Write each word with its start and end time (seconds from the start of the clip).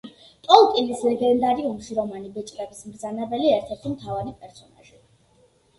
ტოლკინის 0.45 1.03
ლეგენდარიუმში, 1.07 1.91
რომანის 1.99 2.33
„ბეჭდების 2.39 2.83
მბრძანებელი“ 2.89 3.53
ერთ-ერთი 3.61 3.95
მთავარი 3.97 4.37
პერსონაჟი. 4.43 5.01